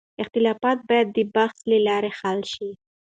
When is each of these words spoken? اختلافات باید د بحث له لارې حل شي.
اختلافات 0.23 0.79
باید 0.89 1.07
د 1.15 1.19
بحث 1.35 1.57
له 1.71 1.77
لارې 1.87 2.11
حل 2.19 2.39
شي. 2.53 2.69